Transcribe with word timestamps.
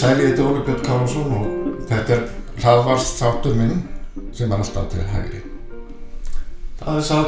Sæli, 0.00 0.22
ég 0.22 0.28
heiti 0.28 0.42
Óli 0.42 0.60
Björn 0.64 0.80
Kárásson 0.80 1.32
og 1.36 1.48
þetta 1.90 2.14
er 2.14 2.20
hlaðvarst 2.62 3.18
þáttur 3.20 3.56
minn 3.58 3.82
sem 4.32 4.48
er 4.48 4.62
alltaf 4.62 4.86
til 4.94 5.02
hægri. 5.10 5.40
Það 6.78 7.00
er 7.00 7.04
það 7.08 7.26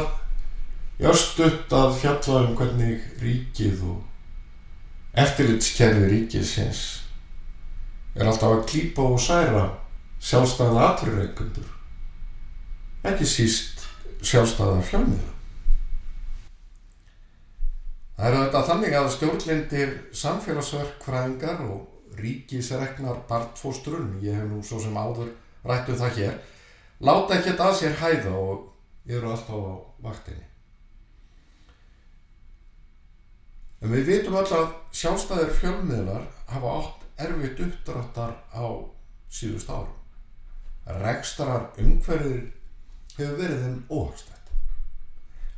ég 1.01 1.17
stutt 1.17 1.73
að 1.73 1.95
fjalla 2.01 2.41
um 2.47 2.57
hvernig 2.57 3.05
ríkið 3.21 3.85
og 3.89 5.19
eftirlitskerfi 5.23 6.09
ríkisins 6.09 6.83
er 8.13 8.29
alltaf 8.29 8.57
að 8.57 8.65
klípa 8.69 9.05
og 9.15 9.21
særa 9.21 9.63
sjálfstæða 10.23 10.89
aturreikundur 10.91 11.69
ekki 13.03 13.27
síst 13.27 13.81
sjálfstæða 14.23 14.81
fjölmiðla. 14.87 15.31
Það 18.13 18.27
er 18.29 18.37
þetta 18.37 18.61
þannig 18.69 18.95
að 18.95 19.09
stjórnlindir 19.15 19.93
samfélagsverkfræðingar 20.15 21.63
og 21.65 22.19
ríkisregnar 22.19 23.23
bartfóstrun, 23.27 24.19
ég 24.23 24.37
hef 24.37 24.47
nú 24.47 24.61
svo 24.63 24.79
sem 24.79 24.95
áður 24.95 25.33
rættu 25.65 25.95
um 25.95 25.99
það 26.03 26.19
hér, 26.21 26.39
láta 27.03 27.39
ekkert 27.39 27.65
að 27.65 27.77
sér 27.81 27.99
hæða 27.99 28.35
og 28.37 29.09
eru 29.09 29.33
alltaf 29.33 29.57
á 29.59 29.73
vaktinni. 30.05 30.52
En 33.83 33.91
við 33.91 34.05
vitum 34.07 34.37
alltaf 34.39 34.61
að 34.61 34.75
sjálfstæðir 34.95 35.49
fjölmiðlar 35.59 36.27
hafa 36.47 36.75
átt 36.79 37.25
erfitt 37.25 37.59
uppdráttar 37.65 38.37
á 38.55 38.65
síðust 39.27 39.69
árum. 39.69 39.97
Rekstarar 41.03 41.65
umhverfið 41.79 42.45
hefur 43.17 43.35
verið 43.41 43.65
þeim 43.65 43.81
óhagstætt. 43.91 44.53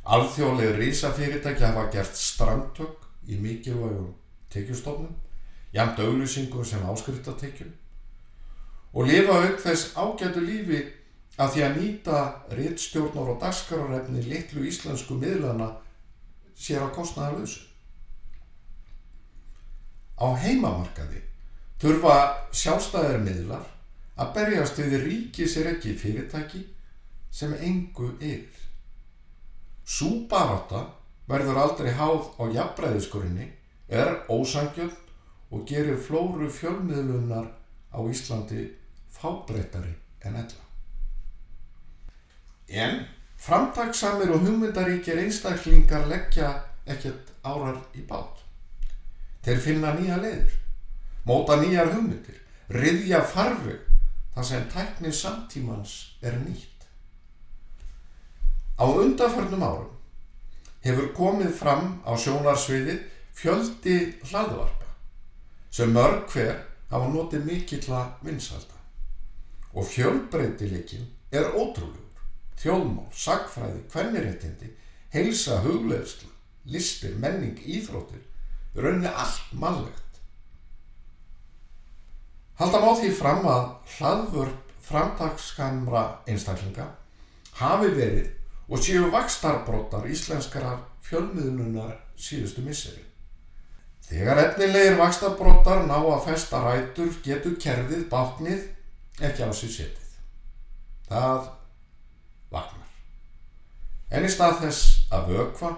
Alþjóðlega 0.06 0.74
rísafyrirtæki 0.80 1.66
hafa 1.66 1.86
gert 1.94 2.18
strandtök 2.18 3.06
í 3.30 3.38
mikilvægum 3.42 4.10
tekjustofnum 4.50 5.14
jæmt 5.74 6.02
auglýsingu 6.02 6.64
sem 6.64 6.84
áskriftatekjum 6.86 7.72
og 8.96 9.08
lifa 9.10 9.38
auk 9.44 9.58
þess 9.60 9.94
ágætu 9.98 10.42
lífi 10.42 10.82
að 11.36 11.50
því 11.54 11.64
að 11.66 11.78
nýta 11.80 12.20
rittstjórnar 12.58 13.32
og 13.34 13.40
dagskararefni 13.42 14.22
litlu 14.24 14.64
íslensku 14.70 15.18
miðlana 15.20 15.72
sér 16.56 16.86
að 16.86 16.94
kostnaða 16.96 17.40
lausu. 17.40 17.60
Á 20.16 20.28
heimamarkaði 20.40 21.22
þurfa 21.80 22.16
sjálfstæðir 22.56 23.20
miðlar 23.24 23.66
að 24.16 24.32
berjast 24.38 24.78
við 24.80 24.94
ríkis 25.02 25.56
er 25.60 25.74
ekki 25.74 25.92
fyrirtæki 26.00 26.62
sem 27.30 27.52
engu 27.60 28.14
er. 28.24 28.46
Sú 29.84 30.26
baráta 30.30 30.86
verður 31.28 31.60
aldrei 31.60 31.90
háð 31.98 32.30
á 32.40 32.44
jafnbræðiskurinni, 32.54 33.50
er 33.88 34.24
ósangjöld 34.32 34.96
og 35.50 35.66
gerir 35.68 35.98
flóru 36.00 36.48
fjölmiðlunar 36.50 37.50
á 37.92 37.98
Íslandi 38.10 38.70
fábreytari 39.12 39.92
en 40.24 40.40
ella. 40.40 40.64
En 42.68 43.04
framtaksamir 43.38 44.32
og 44.34 44.42
hugmyndaríkir 44.42 45.20
einstaklingar 45.22 46.08
leggja 46.10 46.50
ekkert 46.86 47.30
árar 47.44 47.78
í 47.94 48.02
bát. 48.08 48.45
Þeir 49.46 49.60
finna 49.62 49.92
nýja 49.94 50.16
leiður, 50.18 50.54
móta 51.22 51.54
nýjar 51.60 51.92
hugmyndir, 51.92 52.40
riðja 52.74 53.20
farveg 53.30 53.84
þar 54.34 54.48
sem 54.48 54.64
tækni 54.72 55.12
samtímans 55.14 55.92
er 56.18 56.34
nýtt. 56.42 56.88
Á 58.74 58.84
undarförnum 58.90 59.62
árum 59.62 59.94
hefur 60.82 61.12
komið 61.14 61.54
fram 61.60 62.00
á 62.02 62.18
sjónarsviði 62.18 62.98
fjöldi 63.38 63.96
hlaðvarpa 64.26 64.90
sem 65.70 65.94
mörg 65.94 66.26
hver 66.34 66.58
hafa 66.90 67.08
notið 67.14 67.46
mikill 67.46 67.86
að 67.94 68.26
vinsalda 68.26 68.82
og 69.76 69.86
fjölbreytileikin 69.92 71.06
er 71.30 71.52
ótrúlegur 71.54 72.02
þjóðmál, 72.58 73.10
sagfræði, 73.12 73.82
kvenniréttindi 73.92 74.72
heilsa, 75.14 75.60
hugleðsla 75.62 76.32
listir, 76.66 77.14
menning, 77.22 77.58
íþróttir 77.62 78.24
raunni 78.76 79.08
allt 79.08 79.52
mannlegt 79.52 80.06
Halda 82.56 82.80
má 82.80 82.94
því 82.96 83.10
fram 83.12 83.44
að 83.52 83.64
hlaðvörp 83.96 84.70
framtagskamra 84.86 86.04
einstaklinga 86.30 86.86
hafi 87.58 87.90
verið 87.92 88.30
og 88.72 88.80
séu 88.82 89.10
vakstarbrótar 89.12 90.06
íslenskara 90.10 90.78
fjölmiðlunar 91.06 91.92
síðustu 92.18 92.64
misseri. 92.64 93.02
Þegar 94.06 94.40
efnilegir 94.44 94.96
vakstarbrótar 94.98 95.84
ná 95.86 95.96
að 95.98 96.24
festa 96.30 96.62
rætur 96.64 97.12
getur 97.24 97.58
kerfið 97.60 98.06
báknið 98.10 98.66
ekki 99.26 99.46
á 99.46 99.50
sér 99.50 99.72
setið. 99.76 100.10
Það 101.10 101.48
vaknar. 102.50 102.90
En 104.10 104.26
í 104.26 104.30
stað 104.32 104.60
þess 104.64 105.10
að 105.12 105.32
vökva 105.34 105.72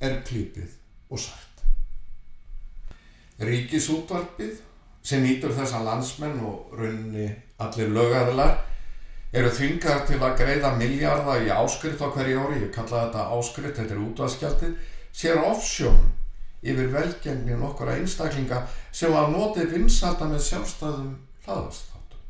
er 0.00 0.22
klípið 0.26 0.72
og 1.12 1.20
sært. 1.20 1.55
Ríkisútvarpið 3.36 4.62
sem 5.04 5.20
nýtur 5.20 5.52
þessa 5.52 5.82
landsmenn 5.84 6.38
og 6.40 6.72
runni 6.78 7.26
allir 7.60 7.90
lögæðilar 7.92 8.54
eru 9.36 9.50
þvingar 9.52 10.06
til 10.08 10.20
að 10.24 10.36
greiða 10.40 10.70
miljarda 10.78 11.34
í 11.44 11.50
áskrift 11.52 12.00
á 12.00 12.08
hverju 12.08 12.44
óri, 12.46 12.60
ég 12.64 12.70
kalla 12.72 13.02
þetta 13.04 13.24
áskrift, 13.36 13.76
þetta 13.76 13.92
er 13.94 14.04
útvaskjaldið, 14.06 14.78
sér 15.12 15.42
offsjón 15.44 16.00
yfir 16.64 16.88
velgengni 16.94 17.58
nokkura 17.60 17.98
einstaklinga 18.00 18.62
sem 18.88 19.12
var 19.12 19.28
notið 19.30 19.74
vinsalda 19.74 20.28
með 20.30 20.40
sjálfstæðum 20.46 21.10
hlaðastáttum. 21.44 22.22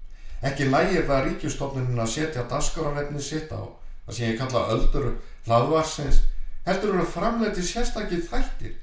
Ekki 0.50 0.66
lægir 0.72 1.06
það 1.06 1.22
ríkjustofnunin 1.28 2.02
að 2.02 2.10
setja 2.16 2.48
daskararefni 2.50 3.22
sitt 3.22 3.54
á 3.54 3.62
það 3.62 4.18
sem 4.18 4.32
ég 4.32 4.40
kalla 4.40 4.64
öldur 4.74 5.12
hlaðvarsins, 5.46 6.18
heldur 6.66 6.96
eru 6.96 7.06
framleiti 7.14 7.62
sérstakið 7.62 8.26
þættir 8.32 8.74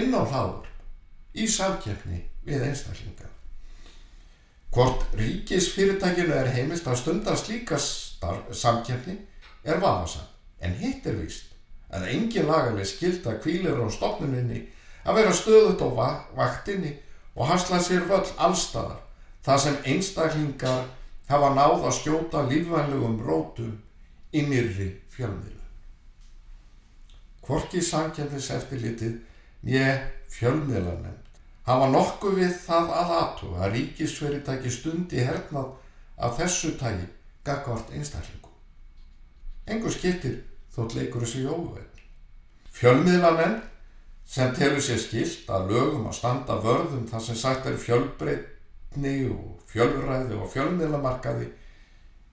inn 0.00 0.16
á 0.16 0.24
hlaður 0.24 0.72
í 1.36 1.46
samkjöfni 1.50 2.22
við 2.46 2.64
einstaklinga. 2.68 3.28
Hvort 4.72 5.04
ríkisfyrirtækinu 5.16 6.34
er 6.36 6.52
heimilt 6.52 6.86
að 6.88 7.00
stunda 7.00 7.36
slíka 7.38 7.78
samkjöfni 7.80 9.16
er 9.64 9.80
vafasamt, 9.80 10.32
en 10.60 10.74
hitt 10.80 11.06
er 11.06 11.16
víst 11.20 11.52
að 11.94 12.08
engin 12.12 12.48
lagaleg 12.48 12.88
skilda 12.88 13.36
kvílir 13.40 13.78
á 13.78 13.86
stopnuninni 13.92 14.64
að 15.06 15.20
vera 15.20 15.34
stöðut 15.36 15.82
á 15.82 15.88
vaktinni 16.36 16.96
og 17.36 17.50
hasla 17.50 17.80
sér 17.82 18.06
völl 18.10 18.26
allstaðar 18.36 19.02
þar 19.46 19.60
sem 19.62 19.76
einstaklingar 19.92 20.86
hafa 21.28 21.52
náð 21.54 21.86
að 21.86 21.96
skjóta 22.00 22.42
lífvænlegum 22.50 23.20
rótum 23.22 23.76
í 24.32 24.42
nýrri 24.42 24.88
fjölmiðlu. 25.14 25.62
Hvorki 27.46 27.82
samkjöfnis 27.82 28.50
eftir 28.50 28.82
litið 28.82 29.20
nýja 29.66 29.94
fjölmiðla 30.34 30.96
nefnd 31.04 31.25
hafa 31.66 31.88
nokkuð 31.90 32.38
við 32.40 32.56
það 32.62 32.92
að 33.00 33.12
aðtú 33.20 33.52
að 33.58 33.72
ríkisfyrirtæki 33.74 34.72
stundi 34.72 35.22
hernað 35.26 35.72
af 36.16 36.36
þessu 36.38 36.74
tægi 36.80 37.08
gagvart 37.46 37.90
einstaklingu. 37.94 38.52
Engur 39.66 39.94
skiptir 39.94 40.42
þótt 40.74 40.94
leikur 40.98 41.24
þessu 41.24 41.46
jóðveil. 41.46 42.04
Fjölmiðlanenn 42.76 43.60
sem 44.26 44.52
telur 44.54 44.82
sér 44.82 45.00
skilt 45.00 45.50
að 45.50 45.72
lögum 45.72 46.06
að 46.10 46.18
standa 46.18 46.58
vörðum 46.62 47.06
þar 47.10 47.24
sem 47.24 47.38
sagt 47.38 47.66
er 47.70 47.78
fjölbreytni 47.80 49.16
og 49.30 49.62
fjölræði 49.70 50.38
og 50.38 50.50
fjölmiðlamarkaði 50.54 51.48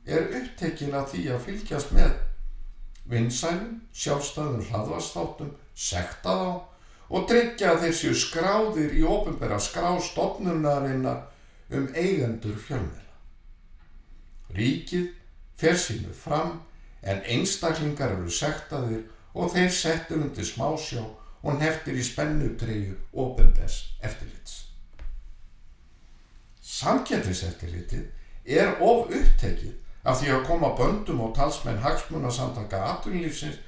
er 0.06 0.30
upptekinn 0.40 0.96
að 0.98 1.10
því 1.14 1.26
að 1.32 1.44
fylgjast 1.48 1.94
með 1.96 2.14
vinsælum, 3.10 3.82
sjálfstæðum 3.94 4.64
hlaðvastáttum, 4.70 5.52
sekta 5.76 6.36
þá 6.40 6.73
og 7.14 7.28
tryggja 7.30 7.74
að 7.74 7.84
þeir 7.86 7.96
séu 8.00 8.14
skráðir 8.18 8.94
í 8.98 9.04
ofinbæra 9.06 9.60
skrástofnunarinnar 9.62 11.20
um 11.74 11.90
eigendur 11.94 12.58
fjölmiðla. 12.58 13.18
Ríkið 14.58 15.12
fer 15.58 15.78
sínu 15.78 16.14
fram 16.18 16.56
en 17.04 17.22
einstaklingar 17.36 18.16
eru 18.16 18.32
sektaðir 18.34 19.04
og 19.34 19.54
þeir 19.54 19.70
settur 19.74 20.24
undir 20.26 20.48
smásjá 20.48 21.04
og 21.44 21.60
neftir 21.60 21.98
í 22.00 22.06
spennutreyju 22.06 22.96
ofinbærs 23.26 23.80
eftirlits. 24.02 24.64
Samkjættiseftirlitið 26.64 28.58
er 28.58 28.80
of 28.82 29.12
upptekið 29.12 29.76
af 30.04 30.20
því 30.20 30.32
að 30.36 30.48
koma 30.48 30.72
böndum 30.78 31.22
og 31.24 31.36
talsmenn 31.38 31.82
hagsmunasamtaka 31.84 32.80
atvinnulífsins 32.96 33.60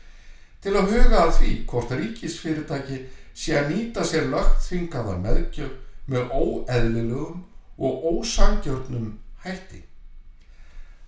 til 0.63 0.73
að 0.75 0.89
huga 0.95 1.21
að 1.27 1.35
því 1.39 1.51
hvort 1.69 1.93
ríkisfyrirtæki 1.93 2.97
sé 3.35 3.57
að 3.59 3.73
nýta 3.73 4.05
sér 4.07 4.29
lögt 4.31 4.63
þvingaða 4.65 5.17
meðgjöf 5.23 5.73
með 6.11 6.31
óeðlilegum 6.31 7.41
og 7.77 8.05
ósangjörnum 8.11 9.09
hætti. 9.43 9.81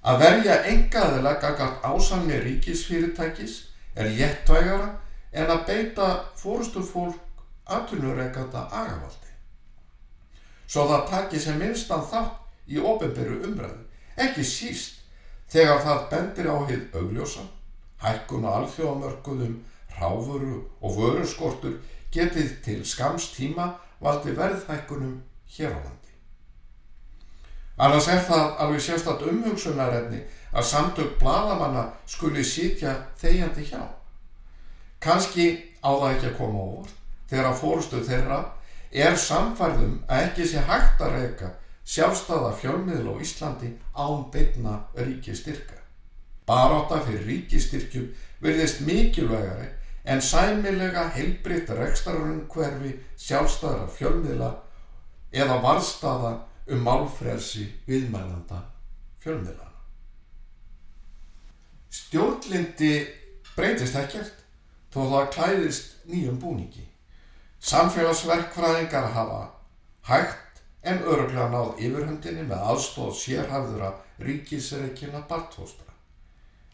Að 0.07 0.19
verja 0.23 0.57
engaðilega 0.71 1.39
gagart 1.41 1.85
ásamni 1.87 2.39
ríkisfyrirtækis 2.43 3.55
er 3.95 4.11
léttvægara 4.15 4.91
en 5.31 5.51
að 5.51 5.63
beita 5.67 6.09
fórustu 6.39 6.83
fólk 6.83 7.43
atvinnureikata 7.65 8.67
agavaldi. 8.71 9.31
Svo 10.67 10.87
það 10.87 11.09
taki 11.11 11.39
sem 11.39 11.59
minnstan 11.59 12.03
þátt 12.11 12.71
í 12.71 12.79
ofinberu 12.79 13.41
umræðu, 13.47 13.83
ekki 14.19 14.43
síst 14.43 15.03
þegar 15.51 15.83
það 15.83 16.07
bendir 16.11 16.49
á 16.51 16.57
hitt 16.67 16.95
augljósa, 16.95 17.45
hækkun 18.03 18.47
og 18.47 18.57
alþjóðamörkuðum, 18.61 19.59
ráfuru 19.97 20.57
og 20.81 20.97
vöruskortur 20.97 21.77
getið 22.13 22.51
til 22.65 22.81
skamstíma 22.85 23.71
valdi 24.01 24.33
verðhækkunum 24.37 25.21
hér 25.57 25.73
á 25.73 25.79
landi. 25.79 26.13
Annars 27.77 28.07
er 28.09 28.23
það 28.25 28.57
alveg 28.63 28.81
sérstatt 28.81 29.23
umhugsunarefni 29.29 30.23
að 30.53 30.69
samtök 30.71 31.17
bladamanna 31.21 31.83
skuli 32.09 32.43
sítja 32.45 32.95
þegjandi 33.21 33.67
hjá. 33.69 33.83
Kanski 34.99 35.47
á 35.85 35.93
það 35.93 36.11
ekki 36.15 36.29
að 36.31 36.37
koma 36.39 36.63
óvart 36.63 36.93
þegar 37.29 37.49
að 37.51 37.59
fórustu 37.61 38.01
þeirra 38.07 38.39
er 38.91 39.17
samfærðum 39.21 39.97
að 40.07 40.23
ekki 40.29 40.47
sé 40.49 40.63
hægt 40.65 41.01
að 41.03 41.17
reyka 41.19 41.51
sjálfstæða 41.87 42.53
fjölmiðl 42.61 43.13
á 43.13 43.21
Íslandi 43.23 43.73
án 43.95 44.25
beitna 44.31 44.79
ríkistyrka. 44.97 45.77
Baráta 46.47 46.99
fyrir 47.03 47.27
ríkistyrkjum 47.27 48.09
verðist 48.41 48.81
mikilvægari 48.87 49.69
en 50.07 50.21
sæmilega 50.23 51.09
heilbritt 51.17 51.69
rekstrarun 51.75 52.45
hverfi 52.51 52.93
sjálfstæðra 53.19 53.87
fjölmiðla 53.91 54.51
eða 55.35 55.57
varstaða 55.63 56.33
um 56.71 56.83
málfrelsi 56.83 57.65
viðmælanda 57.87 58.61
fjölmiðlana. 59.23 59.73
Stjórnlindi 61.91 62.93
breytist 63.55 63.97
ekkert 63.99 64.43
þó 64.93 65.01
það 65.11 65.31
klæðist 65.35 65.97
nýjum 66.07 66.39
búningi. 66.39 66.85
Samfélagsverkfræðingar 67.59 69.11
hafa 69.11 69.41
hægt 70.07 70.61
en 70.87 71.03
öruglega 71.03 71.49
náð 71.51 71.81
yfirhundinni 71.83 72.45
með 72.47 72.63
aðstóð 72.71 73.11
sérhafðura 73.19 73.91
ríkisreikina 74.23 75.25
bartóstra. 75.27 75.91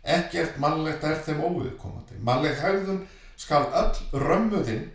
Ekkert 0.03 0.59
mannlegt 0.61 1.05
er 1.07 1.21
þeim 1.25 1.41
óviðkomandi. 1.47 2.19
Mannleg 2.21 2.59
hægðun 2.59 3.05
skal 3.43 3.67
öll 3.75 4.21
römmuðinn 4.23 4.85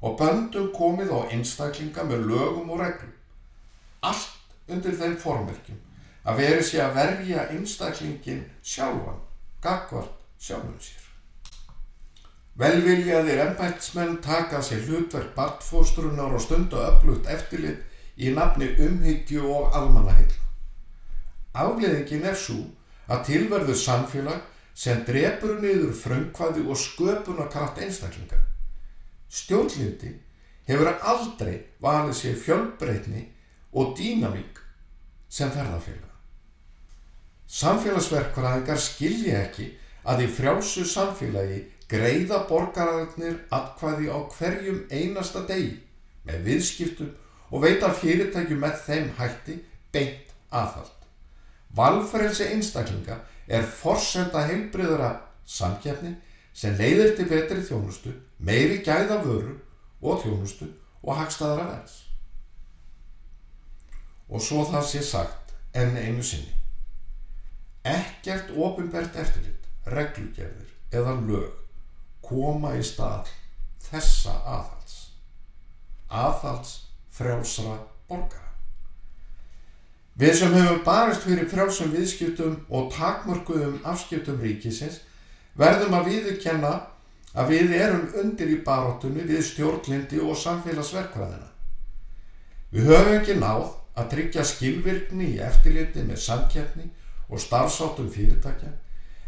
og 0.00 0.16
böndum 0.20 0.70
komið 0.72 1.12
á 1.12 1.20
einstaklinga 1.34 2.06
með 2.08 2.26
lögum 2.30 2.72
og 2.72 2.80
reglum. 2.80 3.12
Allt 4.00 4.70
undir 4.70 4.96
þeim 4.96 5.18
formerkjum 5.20 5.80
að 6.24 6.40
veri 6.40 6.64
sé 6.64 6.80
að 6.80 6.96
verja 6.96 7.44
einstaklingin 7.52 8.42
sjálfan, 8.62 9.20
gagvart 9.60 10.16
sjálfum 10.40 10.76
sér. 10.80 11.06
Velviljaðir 12.60 13.40
ennbætsmenn 13.46 14.18
taka 14.24 14.60
sér 14.64 14.82
hlutverk 14.88 15.34
bartfóstrunar 15.36 16.34
og 16.36 16.42
stundu 16.44 16.80
öflugt 16.80 17.28
eftirlit 17.28 17.84
í 18.20 18.32
nafni 18.36 18.68
umhyggju 18.84 19.46
og 19.48 19.76
almannahill. 19.76 20.32
Afleðingin 21.56 22.26
er 22.28 22.36
svo 22.36 22.60
að 23.10 23.24
tilverðu 23.30 23.76
samfélag 23.76 24.44
sem 24.74 25.02
drefur 25.06 25.58
niður 25.60 25.92
fröngkvæði 25.96 26.64
og 26.66 26.78
sköpunarkraft 26.78 27.80
einstaklinga. 27.84 28.38
Stjórnlindi 29.30 30.14
hefur 30.68 30.92
aldrei 31.12 31.56
valið 31.82 32.16
sér 32.20 32.38
fjölbreytni 32.44 33.26
og 33.72 33.94
dýnamík 33.98 34.62
sem 35.30 35.50
ferðarfélag. 35.54 36.08
Samfélagsverkfræðingar 37.50 38.78
skilja 38.78 39.44
ekki 39.44 39.72
að 40.06 40.24
í 40.24 40.30
frjálsu 40.30 40.84
samfélagi 40.86 41.64
greiða 41.90 42.44
borgararnir 42.48 43.40
atkvæði 43.54 44.06
á 44.10 44.18
hverjum 44.36 44.84
einasta 44.90 45.42
degi 45.48 45.74
með 46.26 46.46
viðskiptum 46.46 47.10
og 47.50 47.64
veita 47.66 47.90
fyrirtækjum 47.90 48.62
með 48.62 48.78
þeim 48.86 49.10
hætti 49.18 49.58
beint 49.92 50.34
aðhald. 50.50 50.99
Valfrelsi 51.76 52.48
einstaklinga 52.50 53.20
er 53.46 53.66
forsenda 53.66 54.42
heilbriðara 54.48 55.10
samkjafni 55.46 56.14
sem 56.54 56.74
leiðir 56.78 57.14
til 57.16 57.28
betri 57.30 57.62
þjónustu, 57.62 58.12
meiri 58.38 58.80
gæða 58.86 59.20
vöru 59.24 59.56
og 60.02 60.22
þjónustu 60.24 60.66
og 61.02 61.16
hagstaðara 61.20 61.68
verðs. 61.70 61.96
Og 64.30 64.42
svo 64.42 64.64
það 64.66 64.86
sé 64.86 65.02
sagt 65.06 65.54
enn 65.74 65.96
einu 65.98 66.22
sinni. 66.26 66.52
Ekkert 67.86 68.50
ofinbært 68.52 69.16
eftirlit, 69.18 69.64
reglugerðir 69.86 70.74
eða 70.92 71.16
lög 71.24 71.56
koma 72.26 72.74
í 72.78 72.84
stað 72.84 73.30
þessa 73.86 74.36
aðhalds. 74.44 74.98
Aðhalds 76.10 76.76
frjálsra 77.14 77.78
borgara. 78.10 78.49
Við 80.20 80.34
sem 80.36 80.52
hefum 80.52 80.82
barist 80.84 81.22
fyrir 81.24 81.48
frjálsum 81.48 81.94
viðskiptum 81.94 82.56
og 82.68 82.90
takmörkuðum 82.92 83.78
afskiptum 83.88 84.40
ríkisins 84.44 84.98
verðum 85.56 85.96
að 85.96 86.10
viðurkenna 86.10 86.72
að 87.40 87.52
við 87.54 87.72
erum 87.78 88.10
undir 88.20 88.52
í 88.52 88.58
baróttunni 88.66 89.24
við 89.24 89.46
stjórnlindi 89.48 90.20
og 90.20 90.36
samfélagsverkvæðina. 90.42 91.48
Við 92.70 92.90
höfum 92.90 93.16
ekki 93.16 93.38
náð 93.40 93.64
að 93.96 94.10
tryggja 94.12 94.44
skilvirkni 94.46 95.32
í 95.34 95.40
eftirliti 95.46 96.04
með 96.04 96.20
samkjæfni 96.26 96.86
og 97.30 97.40
starfsáttum 97.40 98.12
fyrirtækja 98.12 98.74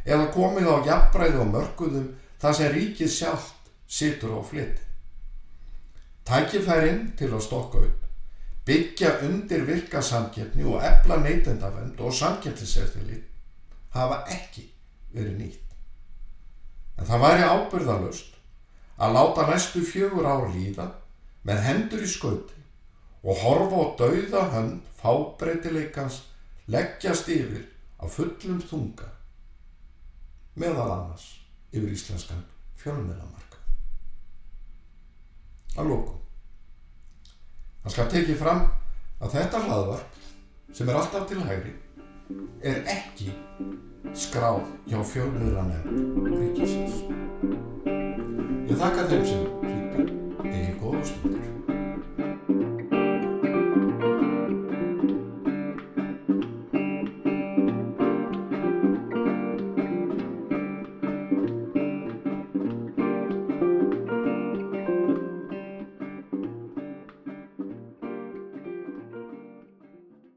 eða 0.04 0.30
komið 0.34 0.68
á 0.68 0.76
jafnbræði 0.90 1.40
og 1.40 1.50
mörguðum 1.54 2.08
þar 2.42 2.56
sem 2.58 2.72
ríkið 2.74 3.12
sjálft 3.16 3.72
situr 3.86 4.36
á 4.38 4.40
fliti. 4.44 4.82
Tækifærin 6.26 7.12
til 7.18 7.32
að 7.32 7.44
stokka 7.48 7.82
upp, 7.86 8.02
byggja 8.66 9.18
undir 9.26 9.66
virka 9.66 10.02
samkeppni 10.02 10.64
og 10.64 10.84
ebla 10.86 11.18
neytendavend 11.22 12.00
og 12.00 12.14
samkeppniseftirlit 12.14 13.24
hafa 13.94 14.22
ekki 14.30 14.68
verið 15.12 15.38
nýtt. 15.40 15.76
En 16.98 17.08
það 17.08 17.24
væri 17.26 17.48
ábyrðalust 17.48 18.38
að 19.02 19.16
láta 19.16 19.46
næstu 19.48 19.82
fjögur 19.86 20.28
ár 20.28 20.46
líða 20.54 20.88
með 21.48 21.64
hendur 21.66 22.04
í 22.04 22.10
skauti 22.10 22.62
og 23.22 23.42
horfa 23.42 23.82
á 23.82 23.86
dauða 23.98 24.44
hönd 24.54 24.86
fábreytileikans 25.02 26.22
leggjast 26.70 27.28
yfir 27.32 27.66
á 27.98 28.06
fullum 28.06 28.62
þunga 28.62 29.10
meðal 30.54 30.90
annars 30.90 31.28
yfir 31.72 31.90
íslenskan 31.94 32.42
fjölmjölamarka. 32.78 33.58
Að 35.78 35.88
lókum. 35.88 36.21
Það 37.82 37.94
skal 37.94 38.10
tekið 38.12 38.36
fram 38.38 38.60
að 39.22 39.32
þetta 39.36 39.60
hlaðvarp 39.64 40.18
sem 40.72 40.90
er 40.90 40.98
alltaf 41.00 41.24
til 41.30 41.40
hægri 41.42 41.72
er 42.62 42.78
ekki 42.92 43.32
skráð 44.14 44.60
hjá 44.86 45.00
fjölmjölanem 45.10 46.30
ríkisins. 46.30 47.02
Ég 48.70 48.78
þakka 48.78 49.08
þeim 49.10 49.26
sem 49.26 49.42
hlýta 49.66 50.06
eða 50.46 50.76
góða 50.78 51.02
stund. 51.10 51.71